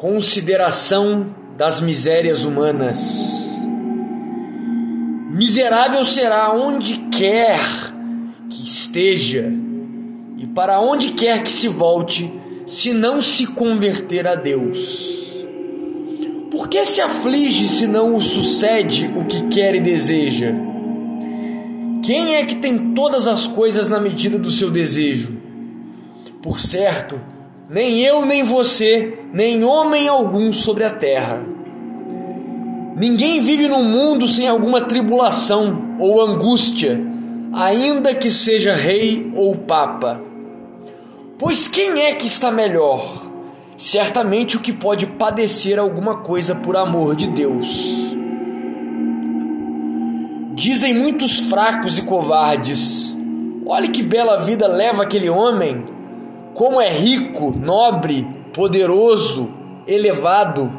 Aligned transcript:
Consideração 0.00 1.36
das 1.58 1.82
misérias 1.82 2.46
humanas. 2.46 2.98
Miserável 5.30 6.06
será 6.06 6.54
onde 6.54 6.96
quer 7.10 7.60
que 8.48 8.62
esteja 8.62 9.52
e 10.38 10.46
para 10.46 10.80
onde 10.80 11.10
quer 11.10 11.42
que 11.42 11.52
se 11.52 11.68
volte, 11.68 12.32
se 12.64 12.94
não 12.94 13.20
se 13.20 13.48
converter 13.48 14.26
a 14.26 14.36
Deus. 14.36 15.44
Por 16.50 16.66
que 16.66 16.82
se 16.86 17.02
aflige 17.02 17.68
se 17.68 17.86
não 17.86 18.14
o 18.14 18.22
sucede 18.22 19.10
o 19.14 19.26
que 19.26 19.48
quer 19.48 19.74
e 19.74 19.80
deseja? 19.80 20.54
Quem 22.02 22.36
é 22.36 22.44
que 22.46 22.56
tem 22.56 22.94
todas 22.94 23.26
as 23.26 23.46
coisas 23.46 23.86
na 23.86 24.00
medida 24.00 24.38
do 24.38 24.50
seu 24.50 24.70
desejo? 24.70 25.36
Por 26.40 26.58
certo, 26.58 27.20
nem 27.72 28.00
eu, 28.00 28.26
nem 28.26 28.42
você, 28.42 29.16
nem 29.32 29.62
homem 29.62 30.08
algum 30.08 30.52
sobre 30.52 30.82
a 30.82 30.90
terra. 30.90 31.40
Ninguém 32.96 33.40
vive 33.40 33.68
no 33.68 33.84
mundo 33.84 34.26
sem 34.26 34.48
alguma 34.48 34.80
tribulação 34.80 35.96
ou 36.00 36.20
angústia, 36.20 37.00
ainda 37.52 38.12
que 38.12 38.28
seja 38.28 38.74
rei 38.74 39.30
ou 39.36 39.56
papa. 39.56 40.20
Pois 41.38 41.68
quem 41.68 42.00
é 42.02 42.12
que 42.12 42.26
está 42.26 42.50
melhor? 42.50 43.30
Certamente 43.76 44.56
o 44.56 44.60
que 44.60 44.72
pode 44.72 45.06
padecer 45.06 45.78
alguma 45.78 46.16
coisa 46.16 46.56
por 46.56 46.76
amor 46.76 47.14
de 47.14 47.28
Deus. 47.28 48.16
Dizem 50.54 50.94
muitos 50.94 51.38
fracos 51.48 51.98
e 51.98 52.02
covardes: 52.02 53.16
Olhe 53.64 53.88
que 53.88 54.02
bela 54.02 54.38
vida 54.38 54.66
leva 54.66 55.04
aquele 55.04 55.30
homem 55.30 55.99
como 56.54 56.80
é 56.80 56.88
rico, 56.88 57.50
nobre, 57.50 58.26
poderoso, 58.52 59.50
elevado. 59.86 60.70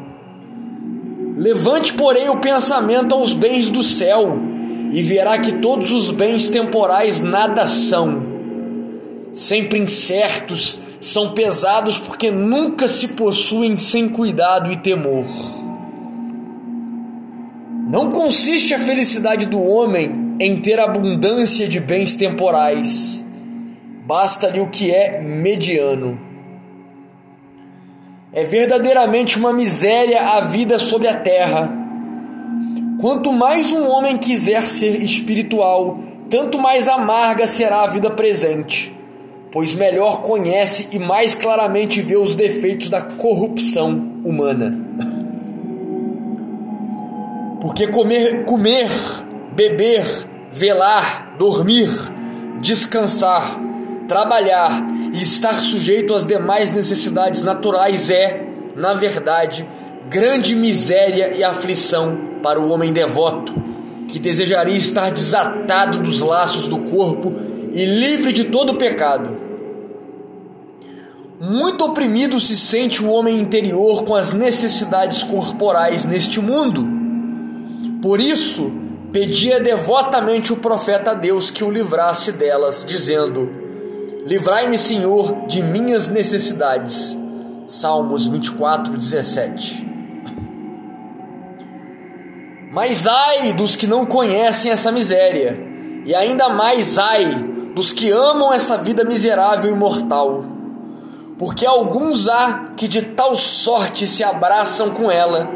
Levante, 1.36 1.94
porém, 1.94 2.28
o 2.28 2.38
pensamento 2.38 3.14
aos 3.14 3.32
bens 3.32 3.68
do 3.68 3.82
céu 3.82 4.38
e 4.92 5.02
verá 5.02 5.38
que 5.38 5.52
todos 5.54 5.90
os 5.90 6.10
bens 6.10 6.48
temporais 6.48 7.20
nada 7.20 7.66
são. 7.66 8.22
Sempre 9.32 9.78
incertos, 9.78 10.78
são 11.00 11.32
pesados 11.32 11.98
porque 11.98 12.30
nunca 12.30 12.86
se 12.86 13.08
possuem 13.08 13.78
sem 13.78 14.08
cuidado 14.08 14.70
e 14.70 14.76
temor. 14.76 15.24
Não 17.90 18.10
consiste 18.10 18.72
a 18.72 18.78
felicidade 18.78 19.46
do 19.46 19.60
homem 19.60 20.36
em 20.38 20.60
ter 20.60 20.78
abundância 20.78 21.66
de 21.66 21.80
bens 21.80 22.14
temporais 22.14 23.21
basta-lhe 24.12 24.60
o 24.60 24.68
que 24.68 24.90
é 24.90 25.22
mediano. 25.22 26.20
É 28.30 28.44
verdadeiramente 28.44 29.38
uma 29.38 29.54
miséria 29.54 30.20
a 30.36 30.42
vida 30.42 30.78
sobre 30.78 31.08
a 31.08 31.18
terra. 31.18 31.72
Quanto 33.00 33.32
mais 33.32 33.72
um 33.72 33.88
homem 33.88 34.18
quiser 34.18 34.64
ser 34.64 35.02
espiritual, 35.02 35.98
tanto 36.28 36.58
mais 36.58 36.88
amarga 36.88 37.46
será 37.46 37.84
a 37.84 37.86
vida 37.86 38.10
presente, 38.10 38.94
pois 39.50 39.74
melhor 39.74 40.20
conhece 40.20 40.88
e 40.92 40.98
mais 40.98 41.34
claramente 41.34 42.02
vê 42.02 42.18
os 42.18 42.34
defeitos 42.34 42.90
da 42.90 43.00
corrupção 43.00 44.20
humana. 44.22 44.78
Porque 47.62 47.86
comer, 47.86 48.44
comer, 48.44 48.90
beber, 49.54 50.04
velar, 50.52 51.34
dormir, 51.38 51.88
descansar, 52.60 53.71
trabalhar 54.08 54.86
e 55.12 55.22
estar 55.22 55.54
sujeito 55.54 56.14
às 56.14 56.24
demais 56.24 56.70
necessidades 56.70 57.42
naturais 57.42 58.10
é, 58.10 58.46
na 58.76 58.94
verdade, 58.94 59.68
grande 60.08 60.54
miséria 60.56 61.34
e 61.34 61.44
aflição 61.44 62.18
para 62.42 62.60
o 62.60 62.70
homem 62.70 62.92
devoto, 62.92 63.54
que 64.08 64.18
desejaria 64.18 64.76
estar 64.76 65.10
desatado 65.10 65.98
dos 65.98 66.20
laços 66.20 66.68
do 66.68 66.78
corpo 66.78 67.32
e 67.72 67.84
livre 67.84 68.32
de 68.32 68.44
todo 68.44 68.74
pecado. 68.74 69.40
Muito 71.40 71.84
oprimido 71.84 72.38
se 72.38 72.56
sente 72.56 73.02
o 73.02 73.10
homem 73.10 73.40
interior 73.40 74.04
com 74.04 74.14
as 74.14 74.32
necessidades 74.32 75.22
corporais 75.22 76.04
neste 76.04 76.40
mundo. 76.40 76.86
Por 78.00 78.20
isso, 78.20 78.72
pedia 79.10 79.60
devotamente 79.60 80.52
o 80.52 80.56
profeta 80.56 81.12
a 81.12 81.14
Deus 81.14 81.50
que 81.50 81.64
o 81.64 81.70
livrasse 81.70 82.32
delas, 82.32 82.84
dizendo: 82.86 83.61
Livrai-me, 84.24 84.78
Senhor, 84.78 85.46
de 85.46 85.62
minhas 85.62 86.06
necessidades. 86.08 87.18
Salmos 87.66 88.26
24, 88.26 88.96
17. 88.96 89.86
Mas 92.72 93.06
ai 93.06 93.52
dos 93.52 93.76
que 93.76 93.86
não 93.86 94.06
conhecem 94.06 94.70
essa 94.70 94.90
miséria, 94.90 95.58
e 96.06 96.14
ainda 96.14 96.48
mais 96.48 96.98
ai 96.98 97.24
dos 97.74 97.92
que 97.92 98.10
amam 98.10 98.52
esta 98.52 98.78
vida 98.78 99.04
miserável 99.04 99.74
e 99.74 99.76
mortal. 99.76 100.44
Porque 101.38 101.66
alguns 101.66 102.28
há 102.28 102.72
que 102.76 102.86
de 102.86 103.02
tal 103.02 103.34
sorte 103.34 104.06
se 104.06 104.22
abraçam 104.22 104.90
com 104.90 105.10
ela, 105.10 105.48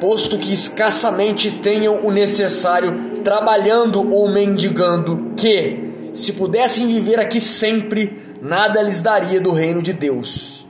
posto 0.00 0.36
que 0.36 0.52
escassamente 0.52 1.50
tenham 1.50 2.04
o 2.04 2.10
necessário 2.10 3.20
trabalhando 3.22 4.06
ou 4.12 4.28
mendigando, 4.28 5.32
que, 5.36 5.83
se 6.14 6.32
pudessem 6.32 6.86
viver 6.86 7.18
aqui 7.18 7.40
sempre, 7.40 8.36
nada 8.40 8.80
lhes 8.80 9.00
daria 9.00 9.40
do 9.40 9.52
reino 9.52 9.82
de 9.82 9.92
Deus. 9.92 10.66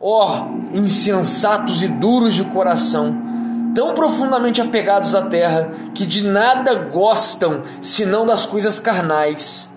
Ó, 0.00 0.42
oh, 0.42 0.76
insensatos 0.76 1.82
e 1.82 1.88
duros 1.88 2.34
de 2.34 2.44
coração, 2.44 3.16
tão 3.74 3.94
profundamente 3.94 4.60
apegados 4.60 5.14
à 5.14 5.22
terra 5.22 5.72
que 5.94 6.04
de 6.04 6.24
nada 6.24 6.74
gostam 6.74 7.62
senão 7.80 8.26
das 8.26 8.44
coisas 8.44 8.78
carnais. 8.78 9.70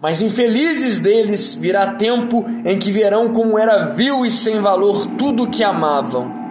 Mas 0.00 0.20
infelizes 0.20 0.98
deles 0.98 1.54
virá 1.54 1.92
tempo 1.92 2.44
em 2.64 2.76
que 2.76 2.90
verão 2.90 3.28
como 3.28 3.56
era 3.56 3.94
vil 3.94 4.26
e 4.26 4.30
sem 4.30 4.60
valor 4.60 5.06
tudo 5.16 5.44
o 5.44 5.48
que 5.48 5.62
amavam 5.62 6.41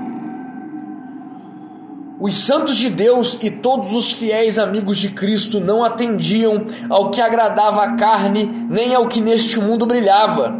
os 2.24 2.36
santos 2.36 2.78
de 2.78 2.88
Deus 2.88 3.36
e 3.42 3.50
todos 3.50 3.94
os 3.94 4.12
fiéis 4.12 4.59
amigos 4.59 5.00
de 5.00 5.09
Cristo 5.09 5.59
não 5.59 5.84
atendiam 5.84 6.68
ao 6.88 7.09
que 7.09 7.20
agradava 7.20 7.82
a 7.82 7.96
carne, 7.96 8.68
nem 8.70 8.94
ao 8.94 9.08
que 9.08 9.20
neste 9.20 9.59
mundo 9.59 9.88
brilhava. 9.88 10.54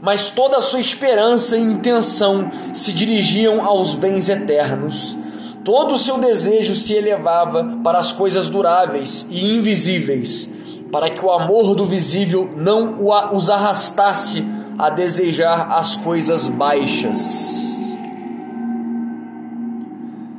Mas 0.00 0.30
toda 0.30 0.58
a 0.58 0.62
sua 0.62 0.78
esperança 0.78 1.56
e 1.56 1.62
intenção 1.62 2.48
se 2.72 2.92
dirigiam 2.92 3.66
aos 3.66 3.96
bens 3.96 4.28
eternos. 4.28 5.16
Todo 5.64 5.96
o 5.96 5.98
seu 5.98 6.18
desejo 6.18 6.76
se 6.76 6.92
elevava 6.92 7.80
para 7.82 7.98
as 7.98 8.12
coisas 8.12 8.48
duráveis 8.48 9.26
e 9.30 9.56
invisíveis, 9.56 10.48
para 10.92 11.10
que 11.10 11.24
o 11.24 11.32
amor 11.32 11.74
do 11.74 11.86
visível 11.86 12.48
não 12.56 12.98
os 13.32 13.50
arrastasse 13.50 14.46
a 14.78 14.90
desejar 14.90 15.72
as 15.72 15.96
coisas 15.96 16.46
baixas. 16.46 17.67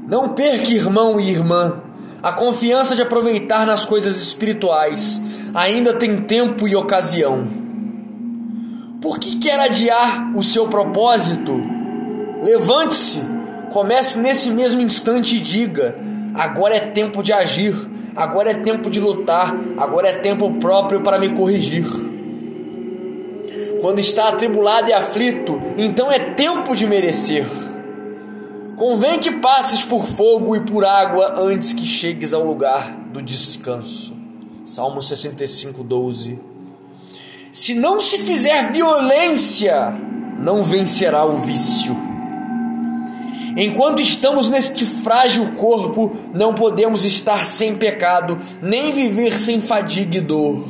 Não 0.10 0.30
perca, 0.30 0.72
irmão 0.72 1.20
e 1.20 1.30
irmã, 1.30 1.84
a 2.24 2.34
confiança 2.34 2.96
de 2.96 3.04
aproveitar 3.04 3.68
nas 3.68 3.86
coisas 3.86 4.18
espirituais. 4.18 5.22
Ainda 5.54 5.94
tem 5.94 6.18
tempo 6.18 6.68
e 6.68 6.76
ocasião. 6.76 7.48
Por 9.00 9.20
que 9.20 9.38
quer 9.38 9.60
adiar 9.60 10.36
o 10.36 10.42
seu 10.42 10.68
propósito? 10.68 11.62
Levante-se, 12.42 13.22
comece 13.72 14.18
nesse 14.20 14.50
mesmo 14.50 14.82
instante 14.82 15.36
e 15.36 15.40
diga: 15.40 15.96
agora 16.34 16.76
é 16.76 16.80
tempo 16.80 17.22
de 17.22 17.32
agir, 17.32 17.76
agora 18.16 18.50
é 18.50 18.56
tempo 18.56 18.90
de 18.90 19.00
lutar, 19.00 19.56
agora 19.78 20.10
é 20.10 20.14
tempo 20.14 20.52
próprio 20.54 21.02
para 21.02 21.20
me 21.20 21.30
corrigir. 21.30 21.86
Quando 23.80 24.00
está 24.00 24.30
atribulado 24.30 24.90
e 24.90 24.94
aflito, 24.94 25.62
então 25.78 26.12
é 26.12 26.20
tempo 26.20 26.76
de 26.76 26.88
merecer. 26.88 27.69
Convém 28.80 29.20
que 29.20 29.30
passes 29.40 29.84
por 29.84 30.06
fogo 30.06 30.56
e 30.56 30.62
por 30.62 30.86
água 30.86 31.34
antes 31.38 31.74
que 31.74 31.86
chegues 31.86 32.34
ao 32.34 32.46
lugar 32.46 32.90
do 33.12 33.22
descanso. 33.22 34.16
Salmo 34.66 35.02
65, 35.02 35.84
12. 35.84 36.40
Se 37.52 37.74
não 37.74 38.00
se 38.00 38.20
fizer 38.20 38.72
violência, 38.72 39.94
não 40.40 40.64
vencerá 40.64 41.26
o 41.26 41.42
vício. 41.42 41.94
Enquanto 43.58 44.00
estamos 44.00 44.48
neste 44.48 44.86
frágil 44.86 45.56
corpo, 45.56 46.16
não 46.34 46.54
podemos 46.54 47.04
estar 47.04 47.46
sem 47.46 47.76
pecado, 47.76 48.40
nem 48.62 48.94
viver 48.94 49.38
sem 49.38 49.60
fadiga 49.60 50.20
e 50.20 50.22
dor. 50.22 50.64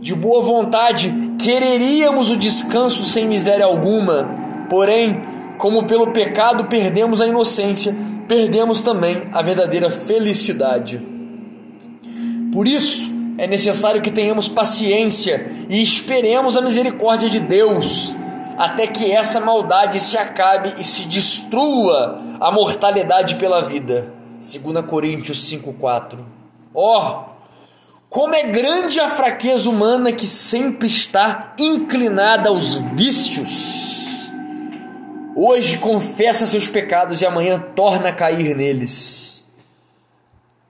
De 0.00 0.14
boa 0.14 0.44
vontade, 0.44 1.12
quereríamos 1.40 2.30
o 2.30 2.36
descanso 2.36 3.02
sem 3.02 3.26
miséria 3.26 3.64
alguma, 3.64 4.30
porém, 4.70 5.29
como 5.60 5.84
pelo 5.84 6.10
pecado 6.10 6.64
perdemos 6.64 7.20
a 7.20 7.26
inocência, 7.26 7.94
perdemos 8.26 8.80
também 8.80 9.28
a 9.30 9.42
verdadeira 9.42 9.90
felicidade. 9.90 11.06
Por 12.50 12.66
isso, 12.66 13.12
é 13.36 13.46
necessário 13.46 14.00
que 14.00 14.10
tenhamos 14.10 14.48
paciência 14.48 15.52
e 15.68 15.82
esperemos 15.82 16.56
a 16.56 16.62
misericórdia 16.62 17.28
de 17.28 17.40
Deus, 17.40 18.16
até 18.56 18.86
que 18.86 19.12
essa 19.12 19.38
maldade 19.38 20.00
se 20.00 20.16
acabe 20.16 20.74
e 20.78 20.84
se 20.84 21.02
destrua 21.02 22.22
a 22.40 22.50
mortalidade 22.50 23.34
pela 23.34 23.62
vida. 23.62 24.14
2 24.40 24.82
Coríntios 24.86 25.46
5:4. 25.46 26.24
Ó, 26.74 27.10
oh, 27.10 27.24
como 28.08 28.34
é 28.34 28.44
grande 28.44 28.98
a 28.98 29.10
fraqueza 29.10 29.68
humana 29.68 30.10
que 30.10 30.26
sempre 30.26 30.88
está 30.88 31.52
inclinada 31.58 32.48
aos 32.48 32.76
vícios. 32.94 33.99
Hoje 35.36 35.78
confessa 35.78 36.46
seus 36.46 36.66
pecados 36.66 37.20
e 37.20 37.26
amanhã 37.26 37.58
torna 37.58 38.08
a 38.08 38.12
cair 38.12 38.56
neles. 38.56 39.46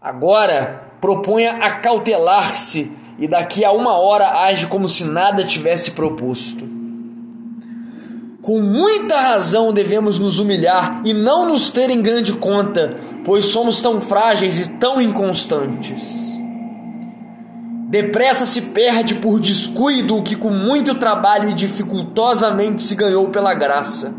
Agora 0.00 0.84
proponha 1.00 1.52
acautelar-se 1.52 2.92
e 3.18 3.26
daqui 3.26 3.64
a 3.64 3.72
uma 3.72 3.96
hora 3.96 4.42
age 4.44 4.66
como 4.66 4.88
se 4.88 5.04
nada 5.04 5.44
tivesse 5.44 5.92
proposto. 5.92 6.68
Com 8.42 8.60
muita 8.60 9.18
razão 9.18 9.72
devemos 9.72 10.18
nos 10.18 10.38
humilhar 10.38 11.02
e 11.04 11.12
não 11.12 11.46
nos 11.46 11.68
ter 11.68 11.90
em 11.90 12.00
grande 12.00 12.32
conta, 12.32 12.96
pois 13.24 13.46
somos 13.46 13.80
tão 13.80 14.00
frágeis 14.00 14.60
e 14.60 14.70
tão 14.78 15.00
inconstantes. 15.00 16.30
Depressa 17.88 18.46
se 18.46 18.62
perde 18.62 19.16
por 19.16 19.40
descuido 19.40 20.16
o 20.16 20.22
que 20.22 20.36
com 20.36 20.50
muito 20.50 20.94
trabalho 20.94 21.50
e 21.50 21.54
dificultosamente 21.54 22.82
se 22.82 22.94
ganhou 22.94 23.28
pela 23.28 23.52
graça. 23.52 24.14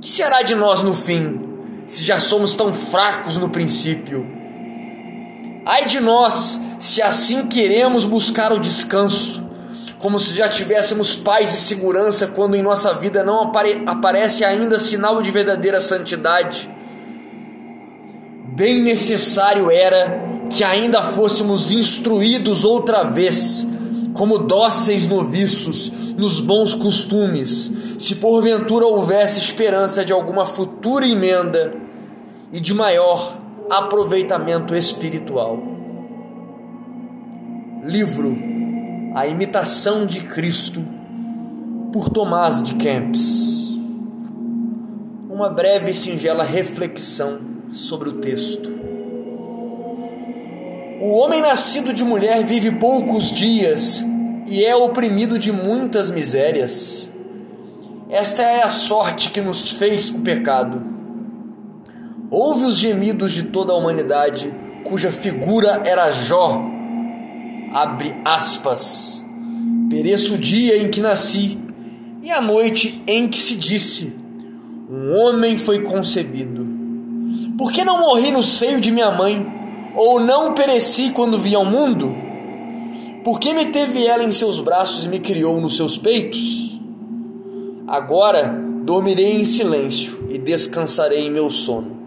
Que 0.00 0.08
será 0.08 0.42
de 0.42 0.54
nós 0.54 0.82
no 0.82 0.94
fim, 0.94 1.40
se 1.86 2.04
já 2.04 2.18
somos 2.18 2.56
tão 2.56 2.72
fracos 2.72 3.36
no 3.36 3.50
princípio? 3.50 4.26
Ai 5.66 5.84
de 5.84 6.00
nós, 6.00 6.60
se 6.78 7.02
assim 7.02 7.46
queremos 7.48 8.04
buscar 8.04 8.52
o 8.52 8.58
descanso 8.58 9.50
como 10.00 10.18
se 10.18 10.34
já 10.34 10.48
tivéssemos 10.48 11.14
paz 11.14 11.54
e 11.54 11.60
segurança 11.60 12.28
quando 12.28 12.56
em 12.56 12.62
nossa 12.62 12.94
vida 12.94 13.22
não 13.22 13.42
apare 13.42 13.82
aparece 13.86 14.42
ainda 14.42 14.80
sinal 14.80 15.22
de 15.22 15.30
verdadeira 15.30 15.80
santidade. 15.80 16.70
Bem 18.56 18.80
necessário 18.80 19.70
era 19.70 20.48
que 20.48 20.64
ainda 20.64 21.02
fôssemos 21.02 21.70
instruídos 21.70 22.64
outra 22.64 23.04
vez, 23.04 23.68
como 24.14 24.38
dóceis 24.38 25.06
noviços, 25.06 25.92
nos 26.16 26.40
bons 26.40 26.74
costumes, 26.74 27.72
se 28.00 28.14
porventura 28.14 28.86
houvesse 28.86 29.38
esperança 29.40 30.02
de 30.02 30.10
alguma 30.10 30.46
futura 30.46 31.06
emenda 31.06 31.74
e 32.50 32.58
de 32.58 32.72
maior 32.72 33.38
aproveitamento 33.68 34.74
espiritual. 34.74 35.58
Livro 37.84 38.34
a 39.14 39.26
Imitação 39.26 40.06
de 40.06 40.22
Cristo, 40.22 40.82
por 41.92 42.08
Tomás 42.08 42.62
de 42.62 42.74
Kempis. 42.76 43.68
Uma 45.28 45.50
breve 45.50 45.90
e 45.90 45.94
singela 45.94 46.42
reflexão 46.42 47.38
sobre 47.74 48.08
o 48.08 48.12
texto. 48.14 48.70
O 51.02 51.18
homem 51.18 51.42
nascido 51.42 51.92
de 51.92 52.02
mulher 52.02 52.42
vive 52.44 52.70
poucos 52.76 53.30
dias 53.30 54.02
e 54.46 54.64
é 54.64 54.74
oprimido 54.74 55.38
de 55.38 55.52
muitas 55.52 56.10
misérias. 56.10 57.09
Esta 58.10 58.42
é 58.42 58.64
a 58.64 58.68
sorte 58.68 59.30
que 59.30 59.40
nos 59.40 59.70
fez 59.70 60.10
o 60.10 60.18
pecado. 60.18 60.82
Ouve 62.28 62.64
os 62.64 62.76
gemidos 62.76 63.30
de 63.30 63.44
toda 63.44 63.72
a 63.72 63.76
humanidade, 63.76 64.52
cuja 64.84 65.12
figura 65.12 65.82
era 65.84 66.10
Jó, 66.10 66.60
abre 67.72 68.16
aspas, 68.24 69.24
pereço 69.88 70.34
o 70.34 70.38
dia 70.38 70.82
em 70.82 70.88
que 70.88 71.00
nasci 71.00 71.56
e 72.20 72.32
a 72.32 72.40
noite 72.40 73.00
em 73.06 73.28
que 73.28 73.38
se 73.38 73.54
disse, 73.54 74.16
um 74.90 75.14
homem 75.14 75.56
foi 75.56 75.82
concebido. 75.82 76.66
Por 77.56 77.70
que 77.70 77.84
não 77.84 78.00
morri 78.00 78.32
no 78.32 78.42
seio 78.42 78.80
de 78.80 78.90
minha 78.90 79.12
mãe, 79.12 79.46
ou 79.94 80.18
não 80.18 80.52
pereci 80.52 81.10
quando 81.10 81.38
vi 81.38 81.54
ao 81.54 81.64
mundo? 81.64 82.12
Por 83.22 83.38
que 83.38 83.54
me 83.54 83.66
teve 83.66 84.04
ela 84.04 84.24
em 84.24 84.32
seus 84.32 84.58
braços 84.58 85.04
e 85.04 85.08
me 85.08 85.20
criou 85.20 85.60
nos 85.60 85.76
seus 85.76 85.96
peitos? 85.96 86.69
Agora 87.90 88.54
dormirei 88.84 89.40
em 89.40 89.44
silêncio 89.44 90.26
e 90.30 90.38
descansarei 90.38 91.26
em 91.26 91.30
meu 91.30 91.50
sono. 91.50 91.98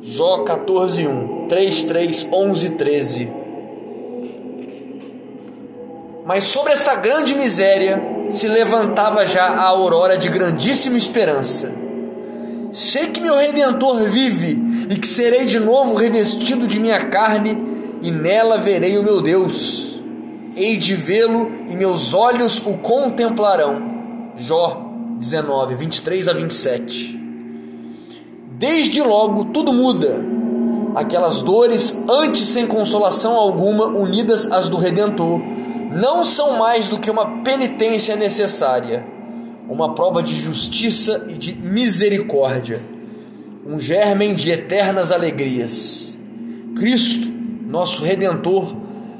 Jó 0.00 0.44
14, 0.44 1.06
1, 1.06 1.48
3, 1.48 1.82
3, 1.82 2.28
11, 2.32 2.70
13 2.70 3.44
mas 6.24 6.44
sobre 6.44 6.72
esta 6.72 6.96
grande 6.96 7.34
miséria 7.34 8.02
se 8.30 8.48
levantava 8.48 9.26
já 9.26 9.44
a 9.44 9.64
aurora 9.64 10.16
de 10.16 10.28
grandíssima 10.30 10.96
esperança. 10.96 11.74
Sei 12.72 13.08
que 13.08 13.20
meu 13.20 13.36
redentor 13.36 14.08
vive 14.10 14.58
e 14.88 14.96
que 14.96 15.06
serei 15.06 15.44
de 15.44 15.60
novo 15.60 15.94
revestido 15.94 16.66
de 16.66 16.80
minha 16.80 17.04
carne 17.04 17.98
e 18.00 18.10
nela 18.10 18.56
verei 18.56 18.96
o 18.96 19.02
meu 19.02 19.20
Deus. 19.20 20.02
Hei 20.56 20.78
de 20.78 20.94
vê-lo 20.94 21.50
e 21.68 21.76
meus 21.76 22.14
olhos 22.14 22.62
o 22.64 22.78
contemplarão. 22.78 23.92
Jó 24.36 24.83
19, 25.24 25.74
23 25.76 26.28
a 26.28 26.34
27. 26.34 27.18
Desde 28.58 29.00
logo 29.00 29.46
tudo 29.46 29.72
muda. 29.72 30.22
Aquelas 30.94 31.40
dores, 31.40 32.04
antes 32.08 32.46
sem 32.48 32.66
consolação 32.66 33.34
alguma, 33.34 33.86
unidas 33.86 34.52
às 34.52 34.68
do 34.68 34.76
Redentor, 34.76 35.40
não 35.90 36.22
são 36.22 36.58
mais 36.58 36.90
do 36.90 37.00
que 37.00 37.10
uma 37.10 37.42
penitência 37.42 38.14
necessária, 38.16 39.04
uma 39.66 39.94
prova 39.94 40.22
de 40.22 40.34
justiça 40.34 41.24
e 41.30 41.38
de 41.38 41.56
misericórdia, 41.56 42.84
um 43.66 43.78
germen 43.78 44.34
de 44.34 44.52
eternas 44.52 45.10
alegrias. 45.10 46.20
Cristo, 46.76 47.32
nosso 47.66 48.04
Redentor, 48.04 48.76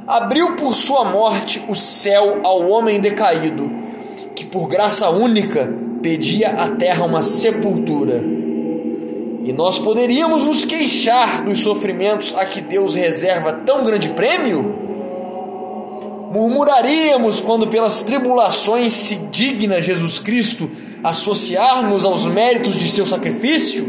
abriu 0.06 0.54
por 0.54 0.74
sua 0.74 1.06
morte 1.06 1.64
o 1.66 1.74
céu 1.74 2.40
ao 2.44 2.68
homem 2.68 3.00
decaído, 3.00 3.72
que 4.36 4.44
por 4.44 4.68
graça 4.68 5.08
única 5.08 5.83
pedia 6.04 6.50
à 6.50 6.68
terra 6.68 7.06
uma 7.06 7.22
sepultura. 7.22 8.22
E 9.42 9.54
nós 9.54 9.78
poderíamos 9.78 10.44
nos 10.44 10.62
queixar 10.62 11.42
dos 11.42 11.60
sofrimentos 11.60 12.34
a 12.36 12.44
que 12.44 12.60
Deus 12.60 12.94
reserva 12.94 13.54
tão 13.54 13.82
grande 13.82 14.10
prêmio? 14.10 14.74
Murmuraríamos 16.30 17.40
quando 17.40 17.68
pelas 17.68 18.02
tribulações 18.02 18.92
se 18.92 19.14
digna 19.30 19.80
Jesus 19.80 20.18
Cristo 20.18 20.70
associar-nos 21.02 22.04
aos 22.04 22.26
méritos 22.26 22.74
de 22.74 22.90
seu 22.90 23.06
sacrifício? 23.06 23.86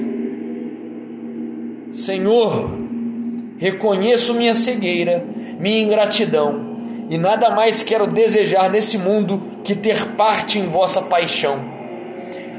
Senhor, 1.91 2.77
reconheço 3.57 4.35
minha 4.35 4.55
cegueira, 4.55 5.25
minha 5.59 5.81
ingratidão, 5.81 6.77
e 7.09 7.17
nada 7.17 7.49
mais 7.49 7.83
quero 7.83 8.07
desejar 8.07 8.69
nesse 8.69 8.97
mundo 8.99 9.41
que 9.65 9.75
ter 9.75 10.15
parte 10.15 10.57
em 10.57 10.69
vossa 10.69 11.01
paixão, 11.01 11.74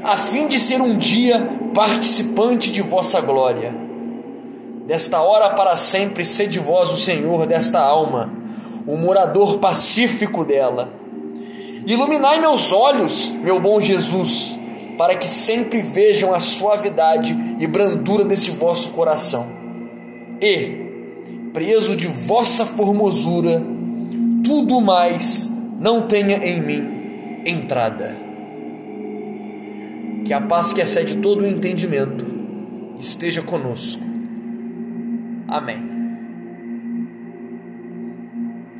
a 0.07 0.15
fim 0.17 0.47
de 0.47 0.57
ser 0.59 0.81
um 0.81 0.97
dia 0.97 1.69
participante 1.73 2.71
de 2.71 2.81
vossa 2.81 3.19
glória. 3.21 3.75
Desta 4.87 5.21
hora 5.21 5.49
para 5.53 5.75
sempre, 5.75 6.25
sede 6.25 6.59
vós 6.59 6.89
o 6.89 6.97
Senhor 6.97 7.45
desta 7.45 7.79
alma 7.79 8.37
o 8.87 8.95
morador 8.95 9.57
pacífico 9.57 10.45
dela. 10.45 10.89
Iluminai 11.85 12.39
meus 12.39 12.71
olhos, 12.71 13.29
meu 13.43 13.59
bom 13.59 13.81
Jesus, 13.81 14.57
para 14.97 15.15
que 15.15 15.27
sempre 15.27 15.81
vejam 15.81 16.33
a 16.33 16.39
suavidade 16.39 17.37
e 17.59 17.67
brandura 17.67 18.23
desse 18.23 18.51
vosso 18.51 18.91
coração. 18.91 19.47
E, 20.41 21.51
preso 21.53 21.95
de 21.97 22.07
vossa 22.07 22.65
formosura, 22.65 23.61
tudo 24.43 24.79
mais 24.79 25.51
não 25.79 26.03
tenha 26.03 26.37
em 26.37 26.61
mim 26.61 27.41
entrada. 27.45 28.26
Que 30.27 30.33
a 30.33 30.41
paz 30.41 30.73
que 30.73 30.81
excede 30.81 31.19
todo 31.19 31.43
o 31.43 31.47
entendimento 31.47 32.25
esteja 32.99 33.41
conosco. 33.41 34.03
Amém. 35.47 35.86